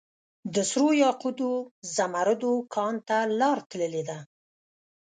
دسرو 0.53 0.89
یاقوتو، 1.03 1.51
زمردو 1.95 2.53
کان 2.73 2.95
ته 3.07 3.17
لار 3.39 3.57
تللي 3.69 4.03
ده 4.09 4.17